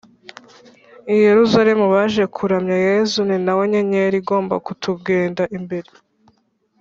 [1.25, 5.89] yeruzalemu baje kuramya yezu(ni nawe nyenyeri igomba kutugenda imbere